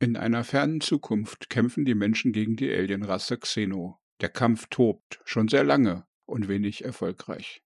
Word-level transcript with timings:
In 0.00 0.16
einer 0.16 0.44
fernen 0.44 0.80
Zukunft 0.80 1.50
kämpfen 1.50 1.84
die 1.84 1.96
Menschen 1.96 2.32
gegen 2.32 2.54
die 2.54 2.70
Alienrasse 2.72 3.36
Xeno. 3.36 3.98
Der 4.20 4.28
Kampf 4.28 4.66
tobt, 4.70 5.20
schon 5.24 5.48
sehr 5.48 5.64
lange 5.64 6.06
und 6.24 6.46
wenig 6.46 6.84
erfolgreich. 6.84 7.62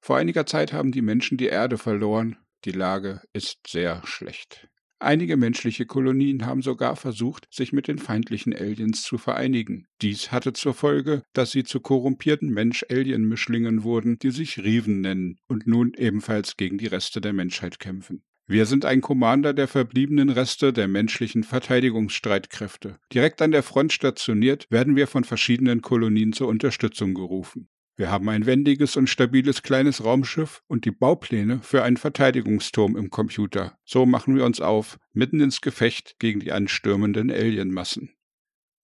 Vor 0.00 0.16
einiger 0.16 0.44
Zeit 0.44 0.72
haben 0.72 0.90
die 0.90 1.02
Menschen 1.02 1.38
die 1.38 1.46
Erde 1.46 1.78
verloren. 1.78 2.36
Die 2.64 2.72
Lage 2.72 3.22
ist 3.32 3.58
sehr 3.68 4.02
schlecht. 4.04 4.68
Einige 4.98 5.36
menschliche 5.36 5.86
Kolonien 5.86 6.46
haben 6.46 6.62
sogar 6.62 6.96
versucht, 6.96 7.46
sich 7.52 7.72
mit 7.72 7.86
den 7.86 7.98
feindlichen 7.98 8.52
Aliens 8.52 9.04
zu 9.04 9.16
vereinigen. 9.16 9.86
Dies 10.02 10.32
hatte 10.32 10.52
zur 10.54 10.74
Folge, 10.74 11.22
dass 11.32 11.52
sie 11.52 11.62
zu 11.62 11.78
korrumpierten 11.78 12.48
Mensch-Alien-Mischlingen 12.50 13.84
wurden, 13.84 14.18
die 14.18 14.32
sich 14.32 14.58
Riven 14.58 15.00
nennen 15.00 15.38
und 15.46 15.68
nun 15.68 15.94
ebenfalls 15.94 16.56
gegen 16.56 16.78
die 16.78 16.88
Reste 16.88 17.20
der 17.20 17.32
Menschheit 17.32 17.78
kämpfen. 17.78 18.24
Wir 18.50 18.64
sind 18.64 18.86
ein 18.86 19.02
Commander 19.02 19.52
der 19.52 19.68
verbliebenen 19.68 20.30
Reste 20.30 20.72
der 20.72 20.88
menschlichen 20.88 21.44
Verteidigungsstreitkräfte. 21.44 22.98
Direkt 23.12 23.42
an 23.42 23.50
der 23.50 23.62
Front 23.62 23.92
stationiert, 23.92 24.66
werden 24.70 24.96
wir 24.96 25.06
von 25.06 25.24
verschiedenen 25.24 25.82
Kolonien 25.82 26.32
zur 26.32 26.48
Unterstützung 26.48 27.12
gerufen. 27.12 27.68
Wir 27.96 28.10
haben 28.10 28.26
ein 28.30 28.46
wendiges 28.46 28.96
und 28.96 29.10
stabiles 29.10 29.62
kleines 29.62 30.02
Raumschiff 30.02 30.62
und 30.66 30.86
die 30.86 30.92
Baupläne 30.92 31.60
für 31.60 31.82
einen 31.82 31.98
Verteidigungsturm 31.98 32.96
im 32.96 33.10
Computer. 33.10 33.76
So 33.84 34.06
machen 34.06 34.34
wir 34.34 34.46
uns 34.46 34.62
auf, 34.62 34.98
mitten 35.12 35.40
ins 35.40 35.60
Gefecht 35.60 36.18
gegen 36.18 36.40
die 36.40 36.52
anstürmenden 36.52 37.30
Alienmassen. 37.30 38.14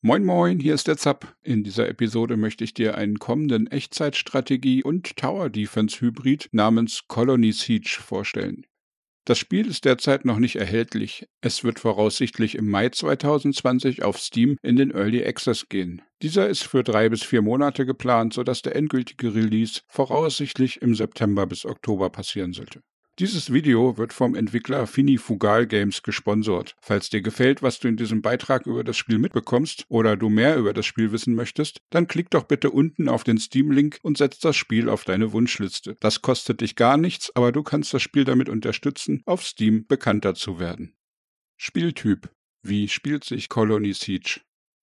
Moin 0.02 0.24
moin, 0.24 0.60
hier 0.60 0.74
ist 0.74 0.88
der 0.88 0.98
Zap. 0.98 1.38
In 1.42 1.64
dieser 1.64 1.88
Episode 1.88 2.36
möchte 2.36 2.64
ich 2.64 2.74
dir 2.74 2.98
einen 2.98 3.19
kommenden 3.19 3.66
Echtzeitstrategie- 3.69 4.83
und 4.83 5.16
Tower-Defense-Hybrid 5.16 6.50
namens 6.52 7.05
Colony 7.08 7.52
Siege 7.52 7.98
vorstellen. 8.02 8.66
Das 9.27 9.38
Spiel 9.38 9.66
ist 9.66 9.87
derzeit 9.87 10.27
noch 10.27 10.38
nicht 10.38 10.56
erhältlich. 10.56 11.27
Es 11.41 11.64
wird 11.64 11.80
voraussichtlich 11.80 12.56
im 12.56 12.69
Mai 12.69 12.91
2020 12.91 14.02
auf 14.02 14.19
Steam 14.19 14.59
in 14.62 14.77
den 14.77 14.91
Early 14.91 15.24
Access 15.24 15.70
gehen. 15.70 16.02
Dieser 16.20 16.47
ist 16.47 16.64
für 16.64 16.83
drei 16.83 17.08
bis 17.08 17.22
vier 17.22 17.41
Monate 17.41 17.86
geplant, 17.86 18.34
sodass 18.34 18.61
der 18.61 18.77
endgültige 18.77 19.34
Release 19.34 19.80
voraussichtlich 19.89 20.83
im 20.83 20.95
September 20.95 21.47
bis 21.47 21.64
Oktober 21.64 22.11
passieren 22.11 22.52
sollte. 22.52 22.83
Dieses 23.20 23.53
Video 23.53 23.97
wird 23.97 24.12
vom 24.12 24.34
Entwickler 24.34 24.89
Finifugal 24.89 25.69
Games 25.69 26.03
gesponsert. 26.03 26.75
Falls 26.83 27.11
dir 27.11 27.23
gefällt, 27.23 27.62
was 27.62 27.79
du 27.79 27.87
in 27.87 27.97
diesem 27.97 28.23
Beitrag 28.23 28.67
über 28.67 28.83
das 28.83 28.97
Spiel 28.97 29.19
mitbekommst 29.19 29.84
oder 29.89 30.17
du 30.17 30.29
mehr 30.29 30.57
über 30.57 30.73
das 30.73 30.84
Spiel 30.84 31.12
wissen 31.12 31.37
möchtest, 31.37 31.79
dann 31.91 32.09
klick 32.09 32.31
doch 32.31 32.42
bitte 32.42 32.73
unten 32.73 33.09
auf 33.09 33.23
den 33.23 33.39
Steam-Link 33.39 34.01
und 34.03 34.19
setz 34.19 34.41
das 34.41 34.57
Spiel 34.57 34.89
auf 34.89 35.05
deine 35.05 35.31
Wunschliste. 35.31 35.97
Das 36.01 36.23
kostet 36.23 36.61
dich 36.61 36.75
gar 36.75 36.97
nichts, 36.97 37.31
aber 37.37 37.53
du 37.53 37.62
kannst 37.62 37.95
das 37.95 38.03
Spiel 38.03 38.25
damit 38.25 38.48
unterstützen, 38.48 39.23
auf 39.27 39.45
Steam 39.45 39.87
bekannter 39.87 40.35
zu 40.35 40.59
werden. 40.59 40.97
Spieltyp. 41.57 42.31
Wie 42.62 42.89
spielt 42.89 43.23
sich 43.23 43.48
Colony 43.48 43.92
Siege? 43.92 44.41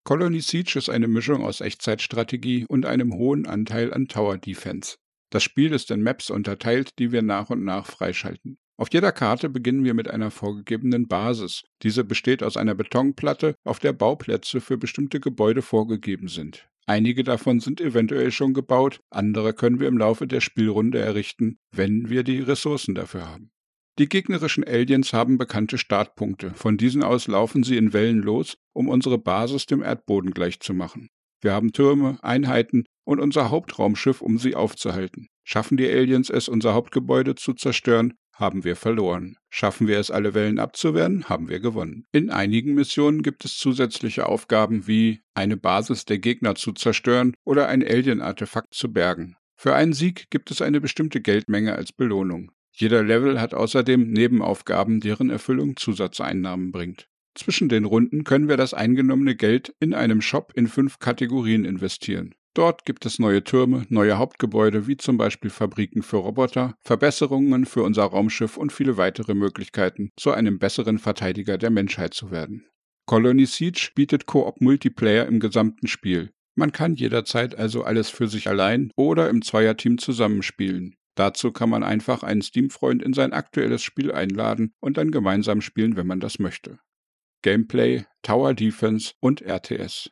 Colony 0.04 0.42
Siege 0.42 0.78
ist 0.78 0.90
eine 0.90 1.08
Mischung 1.08 1.46
aus 1.46 1.62
Echtzeitstrategie 1.62 2.66
und 2.68 2.86
einem 2.86 3.14
hohen 3.14 3.48
Anteil 3.48 3.94
an 3.94 4.10
Tower 4.10 4.38
Defense. 4.38 4.98
Das 5.30 5.44
Spiel 5.44 5.74
ist 5.74 5.92
in 5.92 6.04
Maps 6.04 6.30
unterteilt, 6.30 7.00
die 7.00 7.12
wir 7.12 7.22
nach 7.22 7.50
und 7.50 7.64
nach 7.64 7.86
freischalten. 7.86 8.58
Auf 8.80 8.90
jeder 8.94 9.12
Karte 9.12 9.50
beginnen 9.50 9.84
wir 9.84 9.96
mit 9.96 10.08
einer 10.08 10.30
vorgegebenen 10.30 11.08
Basis. 11.08 11.64
Diese 11.82 12.04
besteht 12.04 12.44
aus 12.44 12.58
einer 12.58 12.76
Betonplatte, 12.76 13.56
auf 13.64 13.80
der 13.80 13.94
Bauplätze 13.94 14.62
für 14.62 14.78
bestimmte 14.78 15.20
Gebäude 15.20 15.64
vorgegeben 15.64 16.28
sind. 16.28 16.70
Einige 16.86 17.24
davon 17.24 17.60
sind 17.60 17.82
eventuell 17.82 18.32
schon 18.32 18.54
gebaut, 18.54 19.02
andere 19.10 19.54
können 19.54 19.80
wir 19.80 19.90
im 19.90 19.98
Laufe 19.98 20.28
der 20.28 20.40
Spielrunde 20.40 21.00
errichten, 21.00 21.58
wenn 21.72 22.10
wir 22.10 22.24
die 22.24 22.40
Ressourcen 22.40 22.96
dafür 22.96 23.28
haben. 23.28 23.52
Die 24.00 24.08
gegnerischen 24.08 24.64
Aliens 24.64 25.12
haben 25.12 25.40
bekannte 25.40 25.80
Startpunkte. 25.80 26.52
Von 26.54 26.78
diesen 26.78 27.04
aus 27.04 27.28
laufen 27.28 27.64
sie 27.64 27.78
in 27.78 27.94
Wellen 27.94 28.22
los, 28.22 28.58
um 28.74 28.88
unsere 28.88 29.18
Basis 29.18 29.66
dem 29.66 29.82
Erdboden 29.82 30.32
gleichzumachen. 30.32 31.10
Wir 31.42 31.52
haben 31.54 31.74
Türme, 31.74 32.20
Einheiten 32.22 32.86
und 33.08 33.22
unser 33.22 33.50
Hauptraumschiff, 33.50 34.22
um 34.22 34.38
sie 34.38 34.54
aufzuhalten. 34.54 35.30
Schaffen 35.46 35.78
die 35.78 35.88
Aliens 35.88 36.30
es, 36.30 36.50
unser 36.50 36.74
Hauptgebäude 36.74 37.36
zu 37.36 37.54
zerstören, 37.54 38.16
haben 38.34 38.66
wir 38.66 38.76
verloren. 38.76 39.38
Schaffen 39.50 39.88
wir 39.88 39.98
es, 39.98 40.12
alle 40.12 40.34
Wellen 40.34 40.60
abzuwehren, 40.60 41.30
haben 41.30 41.48
wir 41.48 41.62
gewonnen. 41.62 42.06
In 42.12 42.30
einigen 42.30 42.74
Missionen 42.74 43.24
gibt 43.24 43.46
es 43.46 43.58
zusätzliche 43.58 44.28
Aufgaben 44.28 44.88
wie 44.88 45.22
eine 45.34 45.56
Basis 45.56 46.04
der 46.04 46.20
Gegner 46.20 46.56
zu 46.56 46.74
zerstören 46.74 47.34
oder 47.46 47.70
ein 47.70 47.82
Alien-Artefakt 47.82 48.74
zu 48.74 48.92
bergen. 48.92 49.38
Für 49.56 49.74
einen 49.74 49.94
Sieg 49.94 50.30
gibt 50.30 50.52
es 50.52 50.62
eine 50.62 50.82
bestimmte 50.82 51.22
Geldmenge 51.22 51.76
als 51.76 51.94
Belohnung. 51.94 52.52
Jeder 52.74 53.04
Level 53.04 53.40
hat 53.40 53.54
außerdem 53.54 54.12
Nebenaufgaben, 54.12 55.00
deren 55.00 55.30
Erfüllung 55.30 55.78
Zusatzeinnahmen 55.78 56.74
bringt. 56.74 57.08
Zwischen 57.36 57.70
den 57.70 57.86
Runden 57.86 58.26
können 58.26 58.50
wir 58.50 58.58
das 58.58 58.74
eingenommene 58.74 59.36
Geld 59.36 59.74
in 59.80 59.94
einem 59.94 60.22
Shop 60.22 60.52
in 60.56 60.68
fünf 60.68 61.00
Kategorien 61.00 61.64
investieren. 61.64 62.36
Dort 62.58 62.86
gibt 62.86 63.06
es 63.06 63.20
neue 63.20 63.44
Türme, 63.44 63.86
neue 63.90 64.18
Hauptgebäude 64.18 64.88
wie 64.88 64.98
zum 64.98 65.16
Beispiel 65.16 65.52
Fabriken 65.52 66.02
für 66.02 66.18
Roboter, 66.18 66.74
Verbesserungen 66.82 67.68
für 67.68 67.84
unser 67.84 68.06
Raumschiff 68.06 68.58
und 68.58 68.74
viele 68.74 68.98
weitere 68.98 69.36
Möglichkeiten, 69.36 70.10
zu 70.18 70.32
einem 70.32 70.58
besseren 70.58 70.98
Verteidiger 70.98 71.60
der 71.60 71.70
Menschheit 71.70 72.16
zu 72.16 72.32
werden. 72.32 72.66
Colony 73.06 73.46
Siege 73.46 73.92
bietet 73.94 74.26
Koop 74.26 74.60
Multiplayer 74.60 75.28
im 75.28 75.40
gesamten 75.40 75.86
Spiel. 75.86 76.32
Man 76.56 76.72
kann 76.72 76.96
jederzeit 76.96 77.56
also 77.56 77.84
alles 77.84 78.10
für 78.10 78.28
sich 78.28 78.48
allein 78.48 78.90
oder 78.96 79.30
im 79.30 79.44
Zweierteam 79.44 80.00
zusammenspielen. 80.00 80.96
Dazu 81.14 81.52
kann 81.52 81.70
man 81.70 81.84
einfach 81.84 82.24
einen 82.24 82.42
Steam-Freund 82.42 83.04
in 83.04 83.14
sein 83.14 83.34
aktuelles 83.34 83.84
Spiel 83.84 84.12
einladen 84.12 84.74
und 84.80 84.98
dann 84.98 85.12
gemeinsam 85.12 85.62
spielen, 85.62 85.96
wenn 85.96 86.08
man 86.08 86.20
das 86.20 86.40
möchte. 86.40 86.80
Gameplay, 87.44 88.06
Tower 88.24 88.56
Defense 88.56 89.14
und 89.20 89.44
RTS. 89.44 90.10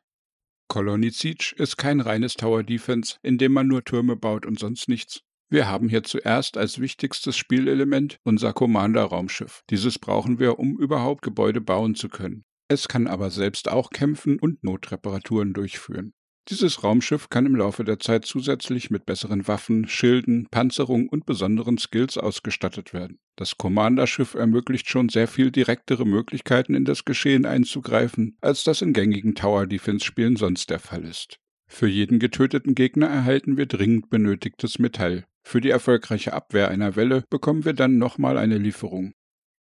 Colony 0.67 1.11
Siege 1.11 1.53
ist 1.57 1.77
kein 1.77 2.01
reines 2.01 2.33
Tower 2.35 2.63
Defense, 2.63 3.17
in 3.21 3.37
dem 3.37 3.53
man 3.53 3.67
nur 3.67 3.83
Türme 3.83 4.15
baut 4.15 4.45
und 4.45 4.59
sonst 4.59 4.89
nichts. 4.89 5.21
Wir 5.49 5.67
haben 5.67 5.89
hier 5.89 6.03
zuerst 6.03 6.57
als 6.57 6.79
wichtigstes 6.79 7.37
Spielelement 7.37 8.19
unser 8.23 8.51
Commander-Raumschiff. 8.51 9.61
Dieses 9.69 9.99
brauchen 9.99 10.39
wir, 10.39 10.57
um 10.57 10.77
überhaupt 10.79 11.21
Gebäude 11.21 11.61
bauen 11.61 11.93
zu 11.93 12.09
können. 12.09 12.43
Es 12.67 12.87
kann 12.87 13.07
aber 13.07 13.29
selbst 13.29 13.69
auch 13.69 13.91
kämpfen 13.91 14.39
und 14.39 14.63
Notreparaturen 14.63 15.53
durchführen. 15.53 16.13
Dieses 16.49 16.83
Raumschiff 16.83 17.29
kann 17.29 17.47
im 17.47 17.55
Laufe 17.55 17.83
der 17.83 17.99
Zeit 17.99 18.25
zusätzlich 18.25 18.91
mit 18.91 19.07
besseren 19.07 19.47
Waffen, 19.47 19.87
Schilden, 19.87 20.47
Panzerung 20.51 21.09
und 21.09 21.25
besonderen 21.25 21.79
Skills 21.79 22.19
ausgestattet 22.19 22.93
werden. 22.93 23.17
Das 23.35 23.57
Commanderschiff 23.57 24.35
ermöglicht 24.35 24.87
schon 24.87 25.09
sehr 25.09 25.27
viel 25.27 25.49
direktere 25.49 26.05
Möglichkeiten 26.05 26.75
in 26.75 26.85
das 26.85 27.03
Geschehen 27.03 27.47
einzugreifen, 27.47 28.37
als 28.41 28.63
das 28.63 28.83
in 28.83 28.93
gängigen 28.93 29.33
Tower 29.33 29.65
Defense 29.65 30.05
Spielen 30.05 30.35
sonst 30.35 30.69
der 30.69 30.79
Fall 30.79 31.03
ist. 31.03 31.39
Für 31.67 31.87
jeden 31.87 32.19
getöteten 32.19 32.75
Gegner 32.75 33.07
erhalten 33.07 33.57
wir 33.57 33.65
dringend 33.65 34.11
benötigtes 34.11 34.77
Metall. 34.77 35.25
Für 35.43 35.61
die 35.61 35.71
erfolgreiche 35.71 36.33
Abwehr 36.33 36.69
einer 36.69 36.95
Welle 36.95 37.23
bekommen 37.31 37.65
wir 37.65 37.73
dann 37.73 37.97
nochmal 37.97 38.37
eine 38.37 38.59
Lieferung. 38.59 39.13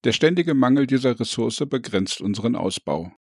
Der 0.03 0.11
ständige 0.11 0.53
Mangel 0.53 0.85
dieser 0.85 1.17
Ressource 1.17 1.63
begrenzt 1.69 2.19
unseren 2.19 2.57
Ausbau. 2.57 3.13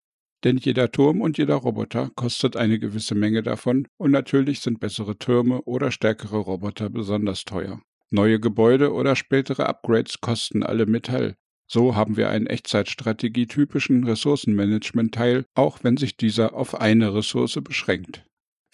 Denn 0.43 0.57
jeder 0.57 0.91
Turm 0.91 1.21
und 1.21 1.37
jeder 1.37 1.55
Roboter 1.55 2.11
kostet 2.15 2.57
eine 2.57 2.77
gewisse 2.79 3.15
Menge 3.15 3.43
davon 3.43 3.87
und 3.97 4.11
natürlich 4.11 4.59
sind 4.59 4.79
bessere 4.79 5.17
Türme 5.17 5.61
oder 5.61 5.91
stärkere 5.91 6.37
Roboter 6.37 6.89
besonders 6.89 7.45
teuer. 7.45 7.81
Neue 8.09 8.39
Gebäude 8.39 8.93
oder 8.93 9.15
spätere 9.15 9.65
Upgrades 9.65 10.19
kosten 10.21 10.61
alle 10.61 10.85
Metall. 10.85 11.35
So 11.65 11.95
haben 11.95 12.17
wir 12.17 12.29
einen 12.29 12.45
Echtzeitstrategie-typischen 12.47 14.03
Ressourcenmanagement-Teil, 14.03 15.45
auch 15.55 15.79
wenn 15.83 15.97
sich 15.97 16.17
dieser 16.17 16.53
auf 16.53 16.79
eine 16.79 17.15
Ressource 17.15 17.59
beschränkt. 17.63 18.25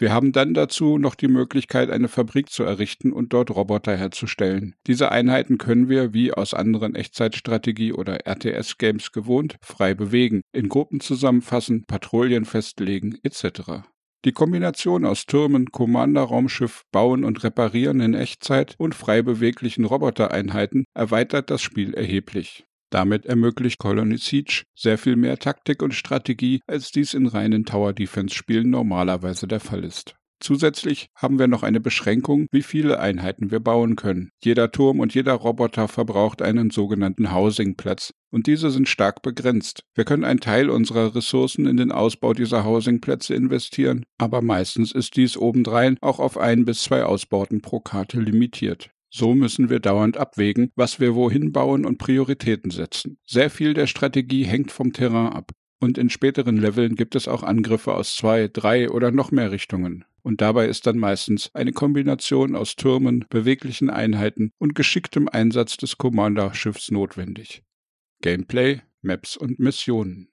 Wir 0.01 0.13
haben 0.13 0.31
dann 0.31 0.53
dazu 0.53 0.97
noch 0.97 1.13
die 1.13 1.27
Möglichkeit, 1.27 1.89
eine 1.89 2.07
Fabrik 2.07 2.49
zu 2.49 2.63
errichten 2.63 3.11
und 3.11 3.33
dort 3.33 3.51
Roboter 3.51 3.97
herzustellen. 3.97 4.75
Diese 4.87 5.11
Einheiten 5.11 5.57
können 5.57 5.89
wir, 5.89 6.13
wie 6.13 6.31
aus 6.31 6.53
anderen 6.53 6.95
Echtzeitstrategie- 6.95 7.91
oder 7.91 8.25
RTS-Games 8.25 9.11
gewohnt, 9.11 9.57
frei 9.61 9.93
bewegen, 9.93 10.41
in 10.53 10.69
Gruppen 10.69 11.01
zusammenfassen, 11.01 11.83
Patrouillen 11.85 12.45
festlegen 12.45 13.17
etc. 13.23 13.83
Die 14.23 14.31
Kombination 14.31 15.05
aus 15.05 15.25
Türmen, 15.25 15.71
Commander-Raumschiff, 15.71 16.83
Bauen 16.93 17.25
und 17.25 17.43
Reparieren 17.43 17.99
in 17.99 18.13
Echtzeit 18.13 18.75
und 18.77 18.95
frei 18.95 19.21
beweglichen 19.21 19.83
Robotereinheiten 19.83 20.85
erweitert 20.93 21.49
das 21.49 21.61
Spiel 21.61 21.93
erheblich. 21.93 22.65
Damit 22.89 23.25
ermöglicht 23.25 23.77
Colony 23.77 24.17
Siege 24.17 24.63
sehr 24.75 24.97
viel 24.97 25.15
mehr 25.15 25.37
Taktik 25.37 25.83
und 25.83 25.93
Strategie, 25.93 26.61
als 26.67 26.91
dies 26.91 27.13
in 27.13 27.27
reinen 27.27 27.65
Tower-Defense-Spielen 27.65 28.69
normalerweise 28.69 29.47
der 29.47 29.59
Fall 29.59 29.83
ist. 29.83 30.15
Zusätzlich 30.41 31.09
haben 31.15 31.37
wir 31.37 31.47
noch 31.47 31.63
eine 31.63 31.81
Beschränkung, 31.81 32.47
wie 32.51 32.61
viele 32.61 32.99
Einheiten 32.99 33.51
wir 33.51 33.59
bauen 33.59 33.97
können. 33.97 34.29
Jeder 34.41 34.71
Turm 34.71 35.01
und 35.01 35.13
jeder 35.13 35.33
Roboter 35.33 35.89
verbraucht 35.89 36.41
einen 36.41 36.69
sogenannten 36.69 37.33
Housingplatz, 37.33 38.13
und 38.31 38.47
diese 38.47 38.71
sind 38.71 38.87
stark 38.87 39.21
begrenzt. 39.21 39.83
Wir 39.95 40.05
können 40.05 40.23
einen 40.23 40.39
Teil 40.39 40.69
unserer 40.69 41.13
Ressourcen 41.13 41.65
in 41.65 41.75
den 41.75 41.91
Ausbau 41.91 42.33
dieser 42.33 42.63
Housingplätze 42.63 43.35
investieren, 43.35 44.05
aber 44.17 44.41
meistens 44.41 44.93
ist 44.93 45.17
dies 45.17 45.35
obendrein 45.35 45.97
auch 45.99 46.19
auf 46.19 46.37
ein 46.37 46.63
bis 46.63 46.83
zwei 46.83 47.03
Ausbauten 47.03 47.61
pro 47.61 47.81
Karte 47.81 48.21
limitiert. 48.21 48.91
So 49.09 49.33
müssen 49.33 49.69
wir 49.69 49.79
dauernd 49.79 50.17
abwägen, 50.17 50.71
was 50.75 50.99
wir 50.99 51.15
wohin 51.15 51.51
bauen 51.51 51.85
und 51.85 51.97
Prioritäten 51.97 52.71
setzen. 52.71 53.17
Sehr 53.25 53.49
viel 53.49 53.73
der 53.73 53.87
Strategie 53.87 54.43
hängt 54.45 54.71
vom 54.71 54.93
Terrain 54.93 55.33
ab. 55.33 55.51
Und 55.81 55.97
in 55.97 56.09
späteren 56.09 56.57
Leveln 56.57 56.95
gibt 56.95 57.15
es 57.15 57.27
auch 57.27 57.41
Angriffe 57.41 57.93
aus 57.93 58.15
zwei, 58.15 58.47
drei 58.47 58.89
oder 58.89 59.11
noch 59.11 59.31
mehr 59.31 59.51
Richtungen. 59.51 60.05
Und 60.21 60.41
dabei 60.41 60.67
ist 60.67 60.85
dann 60.85 60.97
meistens 60.97 61.49
eine 61.55 61.71
Kombination 61.71 62.55
aus 62.55 62.75
Türmen, 62.75 63.25
beweglichen 63.29 63.89
Einheiten 63.89 64.51
und 64.57 64.75
geschicktem 64.75 65.29
Einsatz 65.29 65.77
des 65.77 65.97
Commander-Schiffs 65.97 66.91
notwendig. 66.91 67.63
Gameplay, 68.21 68.81
Maps 69.01 69.37
und 69.37 69.59
Missionen. 69.59 70.27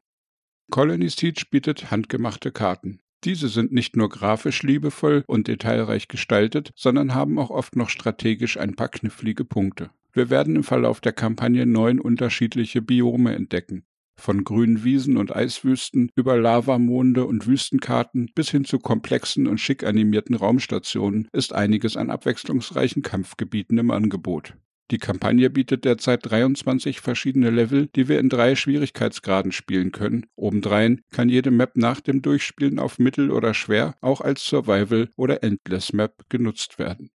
Colony 0.71 1.09
Siege 1.09 1.45
bietet 1.49 1.93
handgemachte 1.93 2.51
Karten. 2.51 3.01
Diese 3.25 3.49
sind 3.49 3.73
nicht 3.73 3.97
nur 3.97 4.09
grafisch 4.09 4.63
liebevoll 4.63 5.25
und 5.27 5.49
detailreich 5.49 6.09
gestaltet, 6.09 6.71
sondern 6.77 7.15
haben 7.15 7.39
auch 7.39 7.51
oft 7.51 7.77
noch 7.77 7.89
strategisch 7.89 8.59
ein 8.59 8.75
paar 8.75 8.89
knifflige 8.89 9.45
Punkte. 9.45 9.91
Wir 10.13 10.31
werden 10.31 10.57
im 10.57 10.65
Verlauf 10.65 11.01
der 11.01 11.13
Kampagne 11.13 11.67
neun 11.67 12.01
unterschiedliche 12.01 12.83
Biome 12.83 13.35
entdecken. 13.35 13.85
Von 14.19 14.45
grünen 14.45 14.83
Wiesen 14.83 15.19
und 15.19 15.35
Eiswüsten 15.37 16.11
über 16.15 16.39
Lavamonde 16.39 17.27
und 17.27 17.47
Wüstenkarten 17.47 18.31
bis 18.35 18.51
hin 18.51 18.65
zu 18.65 18.79
komplexen 18.79 19.47
und 19.47 19.59
schick 19.59 19.85
animierten 19.85 20.35
Raumstationen 20.35 21.29
ist 21.33 21.53
einiges 21.53 21.99
an 21.99 22.11
abwechslungsreichen 22.11 23.03
Kampfgebieten 23.03 23.77
im 23.77 23.91
Angebot. 23.91 24.55
Die 24.93 24.99
Kampagne 24.99 25.51
bietet 25.51 25.85
derzeit 25.85 26.21
23 26.31 27.01
verschiedene 27.01 27.51
Level, 27.51 27.89
die 27.97 28.07
wir 28.07 28.21
in 28.21 28.29
drei 28.29 28.55
Schwierigkeitsgraden 28.55 29.51
spielen 29.51 29.91
können. 29.91 30.27
Obendrein 30.37 31.01
kann 31.11 31.29
jede 31.29 31.51
Map 31.51 31.77
nach 31.77 32.01
dem 32.01 32.23
Durchspielen 32.23 32.79
auf 32.79 33.01
Mittel 33.01 33.33
oder 33.33 33.53
Schwer 33.53 33.97
auch 34.01 34.21
als 34.21 34.45
Survival 34.45 35.11
oder 35.17 35.43
Endless 35.43 35.93
Map 35.93 36.25
genutzt 36.29 36.79
werden. 36.79 37.11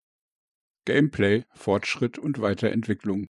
Gameplay, 0.86 1.44
Fortschritt 1.54 2.18
und 2.18 2.40
Weiterentwicklung. 2.40 3.26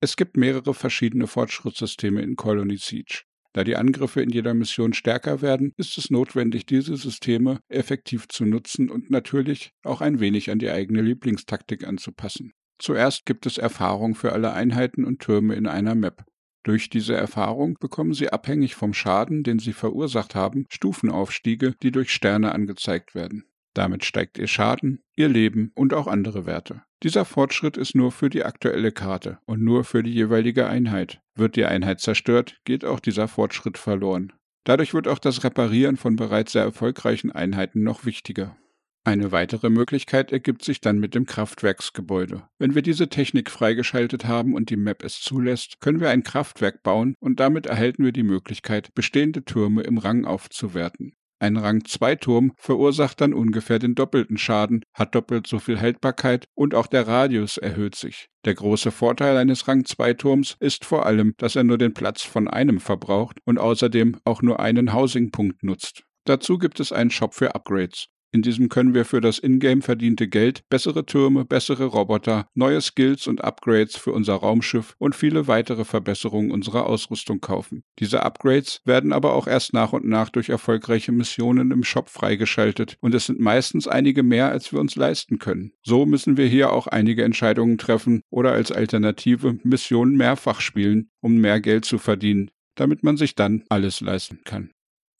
Es 0.00 0.16
gibt 0.16 0.36
mehrere 0.36 0.74
verschiedene 0.74 1.26
Fortschrittssysteme 1.26 2.20
in 2.20 2.36
Colony 2.36 2.76
Siege. 2.76 3.22
Da 3.54 3.64
die 3.64 3.76
Angriffe 3.76 4.20
in 4.20 4.28
jeder 4.28 4.52
Mission 4.52 4.92
stärker 4.92 5.40
werden, 5.40 5.72
ist 5.78 5.96
es 5.96 6.10
notwendig, 6.10 6.66
diese 6.66 6.98
Systeme 6.98 7.60
effektiv 7.68 8.28
zu 8.28 8.44
nutzen 8.44 8.90
und 8.90 9.08
natürlich 9.08 9.70
auch 9.82 10.02
ein 10.02 10.20
wenig 10.20 10.50
an 10.50 10.58
die 10.58 10.68
eigene 10.68 11.00
Lieblingstaktik 11.00 11.86
anzupassen. 11.86 12.52
Zuerst 12.78 13.26
gibt 13.26 13.46
es 13.46 13.58
Erfahrung 13.58 14.14
für 14.14 14.32
alle 14.32 14.52
Einheiten 14.52 15.04
und 15.04 15.20
Türme 15.20 15.54
in 15.54 15.66
einer 15.66 15.94
Map. 15.94 16.24
Durch 16.64 16.88
diese 16.88 17.14
Erfahrung 17.14 17.76
bekommen 17.78 18.14
sie 18.14 18.30
abhängig 18.30 18.74
vom 18.74 18.94
Schaden, 18.94 19.42
den 19.42 19.58
sie 19.58 19.74
verursacht 19.74 20.34
haben, 20.34 20.66
Stufenaufstiege, 20.70 21.74
die 21.82 21.92
durch 21.92 22.10
Sterne 22.10 22.52
angezeigt 22.52 23.14
werden. 23.14 23.44
Damit 23.74 24.04
steigt 24.04 24.38
ihr 24.38 24.46
Schaden, 24.46 25.02
ihr 25.16 25.28
Leben 25.28 25.72
und 25.74 25.92
auch 25.92 26.06
andere 26.06 26.46
Werte. 26.46 26.82
Dieser 27.02 27.24
Fortschritt 27.24 27.76
ist 27.76 27.94
nur 27.94 28.12
für 28.12 28.30
die 28.30 28.44
aktuelle 28.44 28.92
Karte 28.92 29.38
und 29.44 29.62
nur 29.62 29.84
für 29.84 30.02
die 30.02 30.14
jeweilige 30.14 30.66
Einheit. 30.66 31.20
Wird 31.34 31.56
die 31.56 31.66
Einheit 31.66 32.00
zerstört, 32.00 32.60
geht 32.64 32.84
auch 32.84 33.00
dieser 33.00 33.28
Fortschritt 33.28 33.76
verloren. 33.76 34.32
Dadurch 34.64 34.94
wird 34.94 35.08
auch 35.08 35.18
das 35.18 35.44
Reparieren 35.44 35.98
von 35.98 36.16
bereits 36.16 36.52
sehr 36.52 36.62
erfolgreichen 36.62 37.30
Einheiten 37.30 37.82
noch 37.82 38.06
wichtiger. 38.06 38.56
Eine 39.06 39.32
weitere 39.32 39.68
Möglichkeit 39.68 40.32
ergibt 40.32 40.64
sich 40.64 40.80
dann 40.80 40.98
mit 40.98 41.14
dem 41.14 41.26
Kraftwerksgebäude. 41.26 42.44
Wenn 42.58 42.74
wir 42.74 42.80
diese 42.80 43.10
Technik 43.10 43.50
freigeschaltet 43.50 44.24
haben 44.24 44.54
und 44.54 44.70
die 44.70 44.78
Map 44.78 45.04
es 45.04 45.20
zulässt, 45.20 45.78
können 45.80 46.00
wir 46.00 46.08
ein 46.08 46.22
Kraftwerk 46.22 46.82
bauen 46.82 47.14
und 47.20 47.38
damit 47.38 47.66
erhalten 47.66 48.02
wir 48.02 48.12
die 48.12 48.22
Möglichkeit, 48.22 48.94
bestehende 48.94 49.44
Türme 49.44 49.82
im 49.82 49.98
Rang 49.98 50.24
aufzuwerten. 50.24 51.12
Ein 51.38 51.58
Rang 51.58 51.84
2 51.84 52.14
Turm 52.14 52.52
verursacht 52.56 53.20
dann 53.20 53.34
ungefähr 53.34 53.78
den 53.78 53.94
doppelten 53.94 54.38
Schaden, 54.38 54.82
hat 54.94 55.14
doppelt 55.14 55.46
so 55.46 55.58
viel 55.58 55.78
Haltbarkeit 55.78 56.46
und 56.54 56.74
auch 56.74 56.86
der 56.86 57.06
Radius 57.06 57.58
erhöht 57.58 57.96
sich. 57.96 58.28
Der 58.46 58.54
große 58.54 58.90
Vorteil 58.90 59.36
eines 59.36 59.68
Rang 59.68 59.84
2 59.84 60.14
Turms 60.14 60.56
ist 60.60 60.86
vor 60.86 61.04
allem, 61.04 61.34
dass 61.36 61.56
er 61.56 61.64
nur 61.64 61.76
den 61.76 61.92
Platz 61.92 62.22
von 62.22 62.48
einem 62.48 62.80
verbraucht 62.80 63.36
und 63.44 63.58
außerdem 63.58 64.16
auch 64.24 64.40
nur 64.40 64.60
einen 64.60 64.94
Housing-Punkt 64.94 65.62
nutzt. 65.62 66.04
Dazu 66.24 66.56
gibt 66.56 66.80
es 66.80 66.92
einen 66.92 67.10
Shop 67.10 67.34
für 67.34 67.54
Upgrades. 67.54 68.08
In 68.34 68.42
diesem 68.42 68.68
können 68.68 68.94
wir 68.94 69.04
für 69.04 69.20
das 69.20 69.38
Ingame 69.38 69.80
verdiente 69.80 70.26
Geld 70.26 70.68
bessere 70.68 71.06
Türme, 71.06 71.44
bessere 71.44 71.84
Roboter, 71.84 72.48
neue 72.54 72.80
Skills 72.80 73.28
und 73.28 73.44
Upgrades 73.44 73.96
für 73.96 74.10
unser 74.10 74.34
Raumschiff 74.34 74.96
und 74.98 75.14
viele 75.14 75.46
weitere 75.46 75.84
Verbesserungen 75.84 76.50
unserer 76.50 76.86
Ausrüstung 76.86 77.40
kaufen. 77.40 77.84
Diese 78.00 78.24
Upgrades 78.24 78.80
werden 78.84 79.12
aber 79.12 79.34
auch 79.34 79.46
erst 79.46 79.72
nach 79.72 79.92
und 79.92 80.04
nach 80.04 80.30
durch 80.30 80.48
erfolgreiche 80.48 81.12
Missionen 81.12 81.70
im 81.70 81.84
Shop 81.84 82.08
freigeschaltet 82.08 82.96
und 83.00 83.14
es 83.14 83.26
sind 83.26 83.38
meistens 83.38 83.86
einige 83.86 84.24
mehr, 84.24 84.48
als 84.48 84.72
wir 84.72 84.80
uns 84.80 84.96
leisten 84.96 85.38
können. 85.38 85.70
So 85.84 86.04
müssen 86.04 86.36
wir 86.36 86.48
hier 86.48 86.72
auch 86.72 86.88
einige 86.88 87.22
Entscheidungen 87.22 87.78
treffen 87.78 88.20
oder 88.30 88.50
als 88.50 88.72
Alternative 88.72 89.60
Missionen 89.62 90.16
mehrfach 90.16 90.60
spielen, 90.60 91.08
um 91.20 91.36
mehr 91.36 91.60
Geld 91.60 91.84
zu 91.84 91.98
verdienen, 91.98 92.50
damit 92.74 93.04
man 93.04 93.16
sich 93.16 93.36
dann 93.36 93.62
alles 93.68 94.00
leisten 94.00 94.40
kann. 94.44 94.72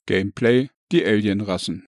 Gameplay 0.05 0.67
Die 0.91 1.05
Alienrassen 1.05 1.85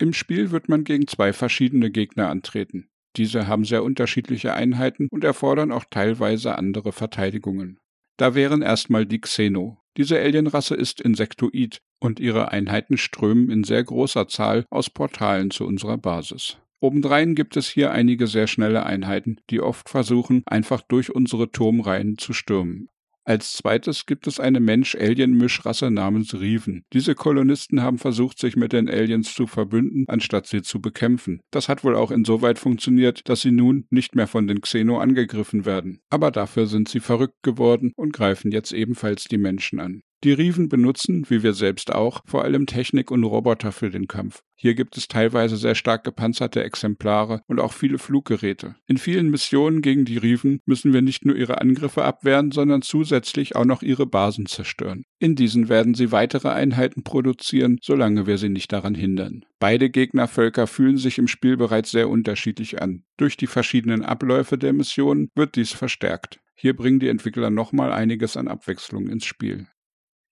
im 0.00 0.12
Spiel 0.12 0.50
wird 0.50 0.68
man 0.68 0.84
gegen 0.84 1.06
zwei 1.06 1.32
verschiedene 1.32 1.90
Gegner 1.90 2.28
antreten. 2.28 2.88
Diese 3.16 3.46
haben 3.46 3.64
sehr 3.64 3.82
unterschiedliche 3.84 4.54
Einheiten 4.54 5.08
und 5.10 5.24
erfordern 5.24 5.72
auch 5.72 5.84
teilweise 5.90 6.56
andere 6.56 6.92
Verteidigungen. 6.92 7.78
Da 8.16 8.34
wären 8.34 8.62
erstmal 8.62 9.06
die 9.06 9.20
Xeno. 9.20 9.78
Diese 9.96 10.18
Alienrasse 10.18 10.74
ist 10.74 11.00
insektoid 11.00 11.80
und 11.98 12.20
ihre 12.20 12.52
Einheiten 12.52 12.96
strömen 12.96 13.50
in 13.50 13.64
sehr 13.64 13.82
großer 13.82 14.28
Zahl 14.28 14.64
aus 14.70 14.88
Portalen 14.90 15.50
zu 15.50 15.66
unserer 15.66 15.98
Basis. 15.98 16.58
Obendrein 16.80 17.34
gibt 17.34 17.56
es 17.56 17.68
hier 17.68 17.90
einige 17.90 18.26
sehr 18.26 18.46
schnelle 18.46 18.86
Einheiten, 18.86 19.38
die 19.50 19.60
oft 19.60 19.88
versuchen, 19.88 20.42
einfach 20.46 20.80
durch 20.80 21.14
unsere 21.14 21.50
Turmreihen 21.50 22.16
zu 22.16 22.32
stürmen. 22.32 22.88
Als 23.30 23.52
zweites 23.52 24.06
gibt 24.06 24.26
es 24.26 24.40
eine 24.40 24.58
Mensch-Alien-Mischrasse 24.58 25.92
namens 25.92 26.34
Riven. 26.34 26.84
Diese 26.92 27.14
Kolonisten 27.14 27.80
haben 27.80 27.98
versucht, 27.98 28.40
sich 28.40 28.56
mit 28.56 28.72
den 28.72 28.90
Aliens 28.90 29.32
zu 29.32 29.46
verbünden, 29.46 30.04
anstatt 30.08 30.48
sie 30.48 30.62
zu 30.62 30.80
bekämpfen. 30.80 31.40
Das 31.52 31.68
hat 31.68 31.84
wohl 31.84 31.94
auch 31.94 32.10
insoweit 32.10 32.58
funktioniert, 32.58 33.28
dass 33.28 33.42
sie 33.42 33.52
nun 33.52 33.86
nicht 33.88 34.16
mehr 34.16 34.26
von 34.26 34.48
den 34.48 34.62
Xeno 34.62 34.98
angegriffen 34.98 35.64
werden. 35.64 36.00
Aber 36.10 36.32
dafür 36.32 36.66
sind 36.66 36.88
sie 36.88 36.98
verrückt 36.98 37.44
geworden 37.44 37.92
und 37.94 38.12
greifen 38.12 38.50
jetzt 38.50 38.72
ebenfalls 38.72 39.22
die 39.26 39.38
Menschen 39.38 39.78
an. 39.78 40.02
Die 40.22 40.32
Riven 40.32 40.68
benutzen, 40.68 41.24
wie 41.30 41.42
wir 41.42 41.54
selbst 41.54 41.94
auch, 41.94 42.20
vor 42.26 42.44
allem 42.44 42.66
Technik 42.66 43.10
und 43.10 43.24
Roboter 43.24 43.72
für 43.72 43.88
den 43.88 44.06
Kampf. 44.06 44.42
Hier 44.54 44.74
gibt 44.74 44.98
es 44.98 45.08
teilweise 45.08 45.56
sehr 45.56 45.74
stark 45.74 46.04
gepanzerte 46.04 46.62
Exemplare 46.62 47.40
und 47.46 47.58
auch 47.58 47.72
viele 47.72 47.96
Fluggeräte. 47.96 48.74
In 48.86 48.98
vielen 48.98 49.30
Missionen 49.30 49.80
gegen 49.80 50.04
die 50.04 50.18
Riven 50.18 50.60
müssen 50.66 50.92
wir 50.92 51.00
nicht 51.00 51.24
nur 51.24 51.36
ihre 51.36 51.62
Angriffe 51.62 52.04
abwehren, 52.04 52.50
sondern 52.50 52.82
zusätzlich 52.82 53.56
auch 53.56 53.64
noch 53.64 53.80
ihre 53.80 54.04
Basen 54.04 54.44
zerstören. 54.44 55.04
In 55.18 55.36
diesen 55.36 55.70
werden 55.70 55.94
sie 55.94 56.12
weitere 56.12 56.50
Einheiten 56.50 57.02
produzieren, 57.02 57.78
solange 57.80 58.26
wir 58.26 58.36
sie 58.36 58.50
nicht 58.50 58.72
daran 58.72 58.94
hindern. 58.94 59.46
Beide 59.58 59.88
Gegnervölker 59.88 60.66
fühlen 60.66 60.98
sich 60.98 61.16
im 61.16 61.28
Spiel 61.28 61.56
bereits 61.56 61.92
sehr 61.92 62.10
unterschiedlich 62.10 62.82
an. 62.82 63.04
Durch 63.16 63.38
die 63.38 63.46
verschiedenen 63.46 64.04
Abläufe 64.04 64.58
der 64.58 64.74
Missionen 64.74 65.30
wird 65.34 65.56
dies 65.56 65.72
verstärkt. 65.72 66.40
Hier 66.54 66.76
bringen 66.76 67.00
die 67.00 67.08
Entwickler 67.08 67.48
nochmal 67.48 67.90
einiges 67.90 68.36
an 68.36 68.48
Abwechslung 68.48 69.08
ins 69.08 69.24
Spiel. 69.24 69.66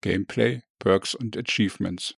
Gameplay, 0.01 0.63
Perks 0.79 1.15
und 1.15 1.37
Achievements. 1.37 2.17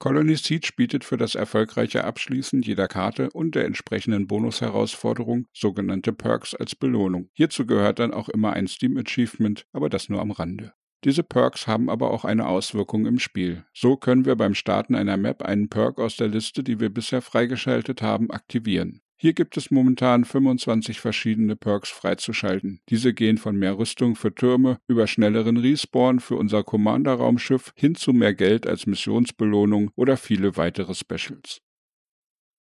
Colony 0.00 0.36
Siege 0.36 0.70
bietet 0.74 1.04
für 1.04 1.18
das 1.18 1.34
erfolgreiche 1.34 2.04
Abschließen 2.04 2.62
jeder 2.62 2.88
Karte 2.88 3.28
und 3.32 3.54
der 3.54 3.66
entsprechenden 3.66 4.26
Bonusherausforderung 4.26 5.46
sogenannte 5.52 6.14
Perks 6.14 6.54
als 6.54 6.74
Belohnung. 6.74 7.28
Hierzu 7.34 7.66
gehört 7.66 7.98
dann 7.98 8.14
auch 8.14 8.30
immer 8.30 8.54
ein 8.54 8.66
Steam 8.66 8.96
Achievement, 8.96 9.66
aber 9.72 9.90
das 9.90 10.08
nur 10.08 10.22
am 10.22 10.30
Rande. 10.30 10.72
Diese 11.04 11.22
Perks 11.22 11.66
haben 11.66 11.90
aber 11.90 12.12
auch 12.12 12.24
eine 12.24 12.46
Auswirkung 12.46 13.06
im 13.06 13.18
Spiel. 13.18 13.64
So 13.74 13.96
können 13.96 14.24
wir 14.24 14.36
beim 14.36 14.54
Starten 14.54 14.94
einer 14.94 15.18
Map 15.18 15.42
einen 15.42 15.68
Perk 15.68 15.98
aus 15.98 16.16
der 16.16 16.28
Liste, 16.28 16.62
die 16.62 16.80
wir 16.80 16.88
bisher 16.88 17.20
freigeschaltet 17.20 18.00
haben, 18.00 18.30
aktivieren. 18.30 19.02
Hier 19.22 19.34
gibt 19.34 19.58
es 19.58 19.70
momentan 19.70 20.24
25 20.24 20.98
verschiedene 20.98 21.54
Perks 21.54 21.90
freizuschalten. 21.90 22.80
Diese 22.88 23.12
gehen 23.12 23.36
von 23.36 23.54
mehr 23.54 23.76
Rüstung 23.76 24.16
für 24.16 24.34
Türme 24.34 24.80
über 24.88 25.06
schnelleren 25.06 25.58
Respawn 25.58 26.20
für 26.20 26.36
unser 26.36 26.64
Commander-Raumschiff 26.64 27.74
hin 27.76 27.94
zu 27.94 28.14
mehr 28.14 28.32
Geld 28.32 28.66
als 28.66 28.86
Missionsbelohnung 28.86 29.90
oder 29.94 30.16
viele 30.16 30.56
weitere 30.56 30.94
Specials. 30.94 31.60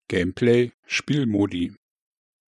Gameplay, 0.09 0.73
Spielmodi. 0.87 1.77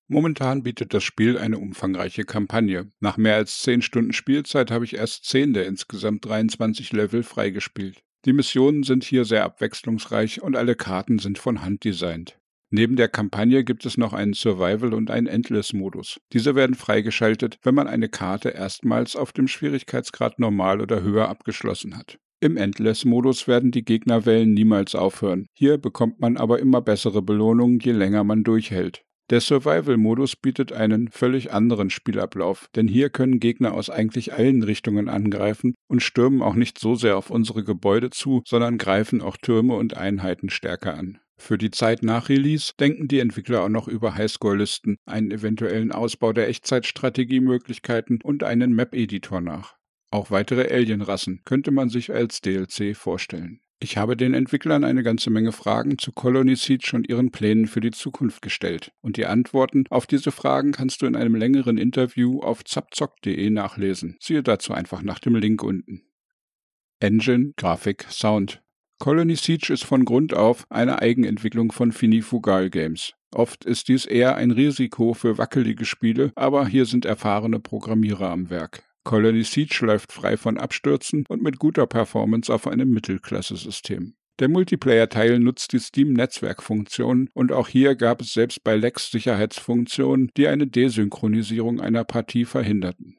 Momentan 0.07 0.62
bietet 0.62 0.95
das 0.95 1.02
Spiel 1.02 1.37
eine 1.37 1.59
umfangreiche 1.59 2.23
Kampagne. 2.23 2.93
Nach 3.00 3.17
mehr 3.17 3.35
als 3.35 3.62
10 3.62 3.83
Stunden 3.83 4.12
Spielzeit 4.12 4.71
habe 4.71 4.85
ich 4.85 4.95
erst 4.95 5.25
10 5.25 5.55
der 5.55 5.67
insgesamt 5.67 6.25
23 6.25 6.93
Level 6.93 7.25
freigespielt. 7.25 8.05
Die 8.26 8.33
Missionen 8.33 8.85
sind 8.85 9.02
hier 9.02 9.25
sehr 9.25 9.43
abwechslungsreich 9.43 10.40
und 10.40 10.55
alle 10.55 10.76
Karten 10.76 11.19
sind 11.19 11.37
von 11.37 11.62
Hand 11.62 11.83
designt. 11.83 12.38
Neben 12.70 12.96
der 12.96 13.08
Kampagne 13.08 13.64
gibt 13.64 13.87
es 13.87 13.96
noch 13.96 14.12
einen 14.12 14.34
Survival- 14.34 14.92
und 14.92 15.10
einen 15.10 15.26
Endless-Modus. 15.26 16.20
Diese 16.34 16.54
werden 16.54 16.75
freigeschaltet, 16.75 17.58
wenn 17.62 17.75
man 17.75 17.87
eine 17.87 18.10
Karte 18.10 18.50
erstmals 18.50 19.16
auf 19.16 19.32
dem 19.32 19.48
Schwierigkeitsgrad 19.48 20.38
normal 20.38 20.82
oder 20.82 21.02
höher 21.02 21.28
abgeschlossen 21.28 21.96
hat. 21.96 22.18
Im 22.40 22.56
Endless-Modus 22.56 23.48
werden 23.48 23.70
die 23.70 23.84
Gegnerwellen 23.84 24.52
niemals 24.52 24.94
aufhören. 24.94 25.46
Hier 25.56 25.78
bekommt 25.78 26.20
man 26.20 26.37
aber 26.37 26.60
immer 26.60 26.82
bessere 26.82 27.22
Belohnungen, 27.22 27.80
je 27.80 27.92
länger 27.92 28.22
man 28.22 28.44
durchhält. 28.44 29.02
Der 29.30 29.40
Survival-Modus 29.40 30.37
bietet 30.37 30.72
einen 30.72 31.08
völlig 31.08 31.52
anderen 31.52 31.90
Spielablauf, 31.90 32.68
denn 32.75 32.88
hier 32.88 33.10
können 33.10 33.40
Gegner 33.40 33.75
aus 33.75 33.90
eigentlich 33.90 34.32
allen 34.32 34.62
Richtungen 34.62 35.08
angreifen 35.08 35.75
und 35.87 36.02
stürmen 36.02 36.40
auch 36.40 36.54
nicht 36.54 36.78
so 36.78 36.94
sehr 36.94 37.16
auf 37.16 37.30
unsere 37.30 37.64
Gebäude 37.64 38.10
zu, 38.10 38.42
sondern 38.46 38.78
greifen 38.78 39.20
auch 39.20 39.37
Türme 39.37 39.75
und 39.75 39.96
Einheiten 39.96 40.48
stärker 40.48 40.94
an. 40.94 41.18
Für 41.38 41.57
die 41.57 41.71
Zeit 41.71 42.02
nach 42.02 42.28
Release 42.28 42.73
denken 42.78 43.09
die 43.09 43.21
Entwickler 43.21 43.62
auch 43.62 43.68
noch 43.68 43.88
über 43.88 44.16
Highscore-Listen, 44.16 44.99
einen 45.07 45.30
eventuellen 45.30 45.92
Ausbau 45.92 46.33
der 46.33 46.49
Echtzeitstrategiemöglichkeiten 46.49 48.21
und 48.23 48.42
einen 48.42 48.75
Map-Editor 48.75 49.40
nach. 49.40 49.76
Auch 50.11 50.30
weitere 50.30 50.73
Alienrassen 50.73 51.42
könnte 51.45 51.71
man 51.71 51.88
sich 51.88 52.12
als 52.12 52.40
DLC 52.40 52.97
vorstellen. 52.97 53.61
Ich 53.80 53.97
habe 53.97 54.16
den 54.16 54.35
Entwicklern 54.35 54.83
eine 54.83 55.04
ganze 55.04 55.30
Menge 55.30 55.52
Fragen 55.52 55.99
zu 55.99 56.11
Colony 56.11 56.57
Siege 56.57 56.90
und 56.95 57.09
ihren 57.09 57.30
Plänen 57.30 57.68
für 57.68 57.80
die 57.80 57.92
Zukunft 57.92 58.42
gestellt. 58.42 58.90
Und 59.00 59.16
die 59.16 59.26
Antworten 59.26 59.85
auf 59.88 60.09
diese 60.09 60.33
Fragen 60.33 60.73
kannst 60.73 61.00
du 61.00 61.07
in 61.07 61.14
einem 61.14 61.37
längeren 61.37 61.78
Interview 61.78 62.40
auf 62.40 62.64
zapzock.de 62.64 63.50
nachlesen. 63.50 64.16
Siehe 64.21 64.42
dazu 64.42 64.73
einfach 64.73 65.02
nach 65.02 65.21
dem 65.21 65.37
Link 65.37 65.62
unten. 65.62 66.02
Engine, 66.99 67.52
Grafik, 67.57 68.07
Sound. 68.11 68.61
Colony 68.99 69.37
Siege 69.37 69.73
ist 69.73 69.85
von 69.85 70.05
Grund 70.05 70.35
auf 70.35 70.67
eine 70.71 71.00
Eigenentwicklung 71.00 71.71
von 71.71 71.93
Finifugal 71.93 72.69
Games. 72.69 73.12
Oft 73.33 73.64
ist 73.64 73.87
dies 73.87 74.07
eher 74.07 74.35
ein 74.35 74.50
Risiko 74.50 75.14
für 75.14 75.38
wackelige 75.38 75.85
Spiele, 75.85 76.33
aber 76.35 76.67
hier 76.67 76.85
sind 76.85 77.05
erfahrene 77.05 77.61
Programmierer 77.61 78.28
am 78.28 78.50
Werk. 78.50 78.83
Colony 79.05 79.45
Siege 79.45 79.87
läuft 79.87 80.12
frei 80.12 80.37
von 80.37 80.59
Abstürzen 80.59 81.25
und 81.28 81.43
mit 81.43 81.61
guter 81.61 81.87
Performance 81.87 82.52
auf 82.52 82.67
einem 82.67 82.90
Mittelklasse-System. 82.90 84.14
Der 84.40 84.49
Multiplayer-Teil 84.49 85.38
nutzt 85.38 85.73
die 85.73 85.78
Steam-Netzwerkfunktion 85.78 87.28
und 87.35 87.52
auch 87.52 87.69
hier 87.69 87.95
gab 87.95 88.21
es 88.21 88.33
selbst 88.33 88.64
bei 88.64 88.75
Lex 88.75 89.12
Sicherheitsfunktionen, 89.12 90.31
die 90.37 90.49
eine 90.49 90.67
Desynchronisierung 90.67 91.81
einer 91.81 92.05
Partie 92.05 92.45
verhinderten. 92.45 93.19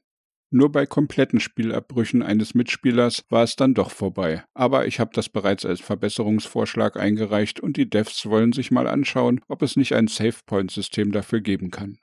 Nur 0.51 0.72
bei 0.72 0.88
kompletten 0.88 1.39
Spielabbrüchen 1.39 2.24
eines 2.24 2.56
Mitspielers 2.56 3.24
war 3.29 3.44
es 3.44 3.56
dann 3.56 3.75
doch 3.75 3.91
vorbei. 3.91 4.44
Aber 4.56 4.88
ich 4.88 5.00
habe 5.00 5.12
das 5.13 5.29
bereits 5.29 5.63
als 5.63 5.79
Verbesserungsvorschlag 5.79 6.98
eingereicht 6.98 7.60
und 7.60 7.77
die 7.77 7.89
Devs 7.89 8.25
wollen 8.25 8.51
sich 8.51 8.72
mal 8.72 8.88
anschauen, 8.88 9.41
ob 9.48 9.62
es 9.62 9.75
nicht 9.75 9.94
ein 9.94 10.08
Savepoint-System 10.08 11.12
dafür 11.12 11.41
geben 11.41 11.70
kann. 11.70 12.00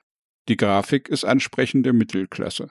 Die 0.47 0.55
Grafik 0.55 1.09
ist 1.09 1.25
ansprechende 1.25 1.91
Mittelklasse. 1.91 2.69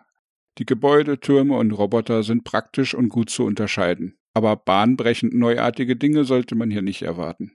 Die 0.56 0.64
Gebäude, 0.64 1.20
Türme 1.20 1.58
und 1.58 1.72
Roboter 1.72 2.22
sind 2.22 2.44
praktisch 2.44 2.94
und 2.94 3.10
gut 3.10 3.28
zu 3.28 3.44
unterscheiden. 3.44 4.16
Aber 4.32 4.56
bahnbrechend 4.56 5.34
neuartige 5.34 5.96
Dinge 5.96 6.24
sollte 6.24 6.54
man 6.54 6.70
hier 6.70 6.82
nicht 6.82 7.02
erwarten. 7.02 7.52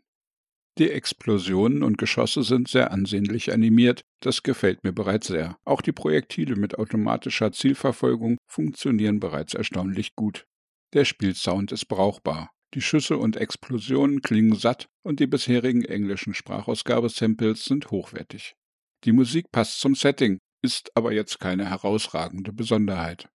Die 0.77 0.89
Explosionen 0.89 1.83
und 1.83 1.97
Geschosse 1.97 2.43
sind 2.43 2.69
sehr 2.69 2.91
ansehnlich 2.91 3.51
animiert, 3.51 4.01
das 4.21 4.41
gefällt 4.41 4.83
mir 4.83 4.93
bereits 4.93 5.27
sehr. 5.27 5.57
Auch 5.65 5.81
die 5.81 5.91
Projektile 5.91 6.55
mit 6.55 6.79
automatischer 6.79 7.51
Zielverfolgung 7.51 8.37
funktionieren 8.47 9.19
bereits 9.19 9.53
erstaunlich 9.53 10.15
gut. 10.15 10.45
Der 10.93 11.03
Spielsound 11.03 11.71
ist 11.71 11.85
brauchbar. 11.85 12.51
Die 12.73 12.81
Schüsse 12.81 13.17
und 13.17 13.35
Explosionen 13.35 14.21
klingen 14.21 14.55
satt 14.55 14.87
und 15.03 15.19
die 15.19 15.27
bisherigen 15.27 15.83
englischen 15.83 16.33
Sprachausgabesamples 16.33 17.65
sind 17.65 17.91
hochwertig. 17.91 18.55
Die 19.03 19.11
Musik 19.11 19.51
passt 19.51 19.81
zum 19.81 19.93
Setting, 19.93 20.39
ist 20.63 20.89
aber 20.95 21.11
jetzt 21.11 21.39
keine 21.39 21.69
herausragende 21.69 22.53
Besonderheit. 22.53 23.27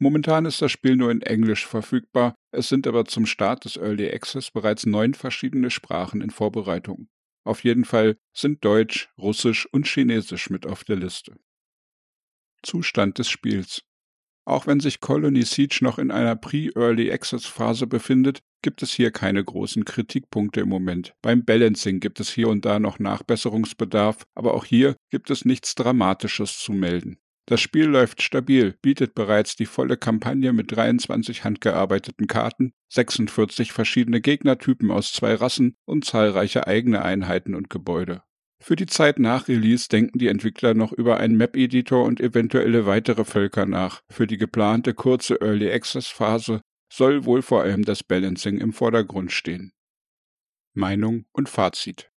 Momentan 0.00 0.44
ist 0.44 0.60
das 0.60 0.72
Spiel 0.72 0.96
nur 0.96 1.10
in 1.10 1.22
Englisch 1.22 1.66
verfügbar, 1.66 2.34
es 2.50 2.68
sind 2.68 2.86
aber 2.86 3.04
zum 3.04 3.26
Start 3.26 3.64
des 3.64 3.76
Early 3.76 4.10
Access 4.10 4.50
bereits 4.50 4.86
neun 4.86 5.14
verschiedene 5.14 5.70
Sprachen 5.70 6.20
in 6.20 6.30
Vorbereitung. 6.30 7.08
Auf 7.44 7.62
jeden 7.64 7.84
Fall 7.84 8.16
sind 8.32 8.64
Deutsch, 8.64 9.10
Russisch 9.18 9.66
und 9.66 9.86
Chinesisch 9.86 10.50
mit 10.50 10.66
auf 10.66 10.84
der 10.84 10.96
Liste. 10.96 11.36
Zustand 12.62 13.18
des 13.18 13.28
Spiels 13.28 13.82
auch 14.46 14.66
wenn 14.66 14.80
sich 14.80 15.00
Colony 15.00 15.42
Siege 15.42 15.78
noch 15.80 15.98
in 15.98 16.10
einer 16.10 16.36
Pre-Early 16.36 17.10
Access 17.10 17.46
Phase 17.46 17.86
befindet, 17.86 18.42
gibt 18.62 18.82
es 18.82 18.92
hier 18.92 19.10
keine 19.10 19.42
großen 19.42 19.84
Kritikpunkte 19.84 20.60
im 20.60 20.68
Moment. 20.68 21.14
Beim 21.22 21.44
Balancing 21.44 22.00
gibt 22.00 22.20
es 22.20 22.30
hier 22.30 22.48
und 22.48 22.64
da 22.64 22.78
noch 22.78 22.98
Nachbesserungsbedarf, 22.98 24.26
aber 24.34 24.54
auch 24.54 24.64
hier 24.64 24.96
gibt 25.10 25.30
es 25.30 25.44
nichts 25.44 25.74
Dramatisches 25.74 26.58
zu 26.58 26.72
melden. 26.72 27.18
Das 27.46 27.60
Spiel 27.60 27.84
läuft 27.84 28.22
stabil, 28.22 28.74
bietet 28.80 29.14
bereits 29.14 29.54
die 29.54 29.66
volle 29.66 29.98
Kampagne 29.98 30.54
mit 30.54 30.74
23 30.74 31.44
handgearbeiteten 31.44 32.26
Karten, 32.26 32.72
46 32.88 33.72
verschiedene 33.72 34.22
Gegnertypen 34.22 34.90
aus 34.90 35.12
zwei 35.12 35.34
Rassen 35.34 35.76
und 35.84 36.06
zahlreiche 36.06 36.66
eigene 36.66 37.02
Einheiten 37.02 37.54
und 37.54 37.68
Gebäude. 37.68 38.22
Für 38.62 38.76
die 38.76 38.86
Zeit 38.86 39.18
nach 39.18 39.46
Release 39.48 39.88
denken 39.90 40.18
die 40.18 40.28
Entwickler 40.28 40.72
noch 40.72 40.90
über 40.90 41.18
einen 41.18 41.36
Map-Editor 41.36 42.02
und 42.02 42.18
eventuelle 42.18 42.86
weitere 42.86 43.26
Völker 43.26 43.66
nach. 43.66 44.00
Für 44.08 44.26
die 44.26 44.38
geplante 44.38 44.94
kurze 44.94 45.38
Early 45.42 45.70
Access-Phase 45.70 46.62
soll 46.90 47.26
wohl 47.26 47.42
vor 47.42 47.62
allem 47.62 47.84
das 47.84 48.02
Balancing 48.02 48.56
im 48.56 48.72
Vordergrund 48.72 49.32
stehen. 49.32 49.72
Meinung 50.72 51.26
und 51.32 51.50
Fazit 51.50 52.10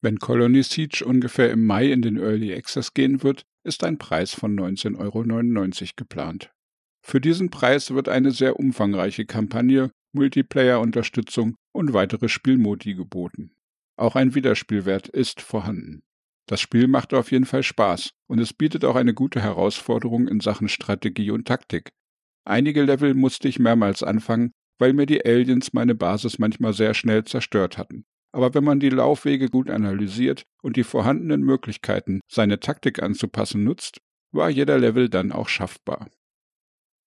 Wenn 0.00 0.18
Colony 0.18 0.62
Siege 0.62 1.04
ungefähr 1.04 1.50
im 1.50 1.66
Mai 1.66 1.92
in 1.92 2.00
den 2.00 2.16
Early 2.16 2.54
Access 2.54 2.94
gehen 2.94 3.22
wird, 3.22 3.44
ist 3.68 3.84
ein 3.84 3.98
Preis 3.98 4.34
von 4.34 4.58
19,99 4.58 4.98
Euro 4.98 5.92
geplant. 5.94 6.50
Für 7.00 7.20
diesen 7.20 7.50
Preis 7.50 7.92
wird 7.92 8.08
eine 8.08 8.32
sehr 8.32 8.58
umfangreiche 8.58 9.26
Kampagne, 9.26 9.90
Multiplayer-Unterstützung 10.12 11.54
und 11.72 11.92
weitere 11.92 12.28
Spielmodi 12.28 12.94
geboten. 12.94 13.52
Auch 13.96 14.16
ein 14.16 14.34
Wiederspielwert 14.34 15.08
ist 15.08 15.40
vorhanden. 15.40 16.02
Das 16.46 16.60
Spiel 16.60 16.88
macht 16.88 17.12
auf 17.12 17.30
jeden 17.30 17.44
Fall 17.44 17.62
Spaß 17.62 18.10
und 18.26 18.40
es 18.40 18.54
bietet 18.54 18.84
auch 18.84 18.96
eine 18.96 19.12
gute 19.12 19.40
Herausforderung 19.40 20.28
in 20.28 20.40
Sachen 20.40 20.68
Strategie 20.68 21.30
und 21.30 21.46
Taktik. 21.46 21.90
Einige 22.44 22.82
Level 22.82 23.12
musste 23.14 23.48
ich 23.48 23.58
mehrmals 23.58 24.02
anfangen, 24.02 24.52
weil 24.78 24.94
mir 24.94 25.04
die 25.04 25.24
Aliens 25.24 25.74
meine 25.74 25.94
Basis 25.94 26.38
manchmal 26.38 26.72
sehr 26.72 26.94
schnell 26.94 27.24
zerstört 27.24 27.76
hatten. 27.76 28.06
Aber 28.32 28.54
wenn 28.54 28.64
man 28.64 28.80
die 28.80 28.90
Laufwege 28.90 29.48
gut 29.48 29.70
analysiert 29.70 30.44
und 30.62 30.76
die 30.76 30.84
vorhandenen 30.84 31.42
Möglichkeiten, 31.42 32.20
seine 32.30 32.60
Taktik 32.60 33.02
anzupassen, 33.02 33.64
nutzt, 33.64 33.98
war 34.32 34.50
jeder 34.50 34.78
Level 34.78 35.08
dann 35.08 35.32
auch 35.32 35.48
schaffbar. 35.48 36.08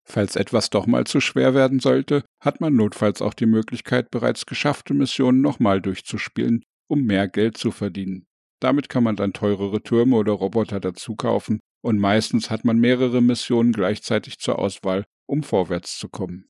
Falls 0.03 0.35
etwas 0.35 0.71
doch 0.71 0.87
mal 0.87 1.05
zu 1.05 1.21
schwer 1.21 1.53
werden 1.53 1.79
sollte, 1.79 2.23
hat 2.41 2.59
man 2.59 2.75
notfalls 2.75 3.21
auch 3.21 3.35
die 3.35 3.45
Möglichkeit, 3.45 4.09
bereits 4.09 4.47
geschaffte 4.47 4.95
Missionen 4.95 5.41
nochmal 5.41 5.79
durchzuspielen 5.79 6.63
um 6.91 7.05
mehr 7.05 7.29
Geld 7.29 7.57
zu 7.57 7.71
verdienen. 7.71 8.27
Damit 8.59 8.89
kann 8.89 9.05
man 9.05 9.15
dann 9.15 9.31
teurere 9.31 9.81
Türme 9.81 10.17
oder 10.17 10.33
Roboter 10.33 10.81
dazu 10.81 11.15
kaufen 11.15 11.61
und 11.81 11.97
meistens 11.97 12.49
hat 12.49 12.65
man 12.65 12.79
mehrere 12.79 13.21
Missionen 13.21 13.71
gleichzeitig 13.71 14.39
zur 14.39 14.59
Auswahl, 14.59 15.05
um 15.25 15.41
vorwärts 15.41 15.97
zu 15.97 16.09
kommen. 16.09 16.49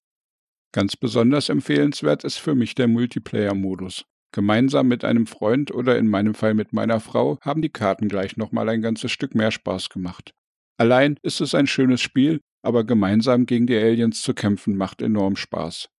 Ganz 0.73 0.97
besonders 0.97 1.49
empfehlenswert 1.49 2.23
ist 2.23 2.37
für 2.37 2.55
mich 2.55 2.73
der 2.73 2.87
Multiplayer-Modus. 2.87 4.05
Gemeinsam 4.31 4.88
mit 4.88 5.03
einem 5.03 5.27
Freund 5.27 5.73
oder 5.73 5.97
in 5.97 6.07
meinem 6.07 6.33
Fall 6.33 6.53
mit 6.53 6.73
meiner 6.73 7.00
Frau 7.00 7.38
haben 7.41 7.61
die 7.61 7.69
Karten 7.69 8.07
gleich 8.07 8.38
nochmal 8.38 8.69
ein 8.69 8.81
ganzes 8.81 9.11
Stück 9.11 9.35
mehr 9.35 9.51
Spaß 9.51 9.89
gemacht. 9.89 10.33
Allein 10.77 11.17
ist 11.21 11.41
es 11.41 11.53
ein 11.53 11.67
schönes 11.67 12.01
Spiel, 12.01 12.39
aber 12.63 12.83
gemeinsam 12.83 13.45
gegen 13.45 13.67
die 13.67 13.77
Aliens 13.77 14.21
zu 14.21 14.33
kämpfen 14.33 14.77
macht 14.77 15.01
enorm 15.01 15.35
Spaß. 15.35 15.89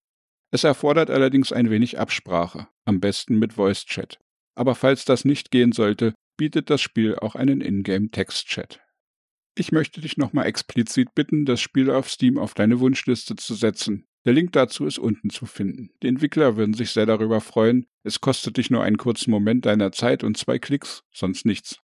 Es 0.51 0.63
erfordert 0.63 1.09
allerdings 1.09 1.51
ein 1.51 1.69
wenig 1.69 1.99
Absprache, 1.99 2.67
am 2.85 2.99
besten 2.99 3.39
mit 3.39 3.53
Voice 3.53 3.85
Chat 3.85 4.19
aber 4.55 4.75
falls 4.75 5.05
das 5.05 5.25
nicht 5.25 5.51
gehen 5.51 5.71
sollte, 5.71 6.13
bietet 6.37 6.69
das 6.69 6.81
Spiel 6.81 7.15
auch 7.15 7.35
einen 7.35 7.61
Ingame-Text-Chat. 7.61 8.81
Ich 9.55 9.71
möchte 9.71 10.01
dich 10.01 10.17
nochmal 10.17 10.47
explizit 10.47 11.13
bitten, 11.13 11.45
das 11.45 11.61
Spiel 11.61 11.91
auf 11.91 12.09
Steam 12.09 12.37
auf 12.37 12.53
deine 12.53 12.79
Wunschliste 12.79 13.35
zu 13.35 13.53
setzen. 13.53 14.07
Der 14.25 14.33
Link 14.33 14.53
dazu 14.53 14.85
ist 14.85 14.99
unten 14.99 15.29
zu 15.29 15.45
finden. 15.45 15.89
Die 16.01 16.07
Entwickler 16.07 16.55
würden 16.55 16.73
sich 16.73 16.91
sehr 16.91 17.05
darüber 17.05 17.41
freuen. 17.41 17.85
Es 18.03 18.21
kostet 18.21 18.57
dich 18.57 18.69
nur 18.69 18.83
einen 18.83 18.97
kurzen 18.97 19.31
Moment 19.31 19.65
deiner 19.65 19.91
Zeit 19.91 20.23
und 20.23 20.37
zwei 20.37 20.59
Klicks, 20.59 21.03
sonst 21.11 21.45
nichts. 21.45 21.79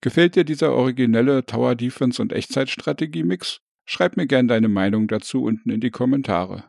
Gefällt 0.00 0.36
dir 0.36 0.44
dieser 0.44 0.72
originelle 0.72 1.44
Tower 1.44 1.74
Defense 1.74 2.22
und 2.22 2.32
Echtzeitstrategie-Mix? 2.32 3.60
Schreib 3.86 4.16
mir 4.16 4.26
gern 4.26 4.46
deine 4.46 4.68
Meinung 4.68 5.08
dazu 5.08 5.42
unten 5.42 5.70
in 5.70 5.80
die 5.80 5.90
Kommentare. 5.90 6.64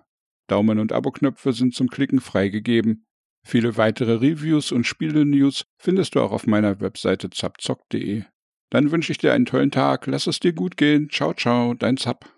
Daumen 0.47 0.79
und 0.79 0.91
Abo-Knöpfe 0.93 1.53
sind 1.53 1.75
zum 1.75 1.89
Klicken 1.89 2.19
freigegeben. 2.19 3.05
Viele 3.43 3.77
weitere 3.77 4.13
Reviews 4.13 4.71
und 4.71 4.85
Spiele-News 4.85 5.65
findest 5.77 6.15
du 6.15 6.21
auch 6.21 6.31
auf 6.31 6.47
meiner 6.47 6.79
Webseite 6.79 7.29
zapzock.de. 7.29 8.23
Dann 8.69 8.91
wünsche 8.91 9.11
ich 9.11 9.17
dir 9.17 9.33
einen 9.33 9.45
tollen 9.45 9.71
Tag, 9.71 10.07
lass 10.07 10.27
es 10.27 10.39
dir 10.39 10.53
gut 10.53 10.77
gehen. 10.77 11.09
Ciao, 11.09 11.33
ciao, 11.33 11.73
dein 11.73 11.97
Zap. 11.97 12.36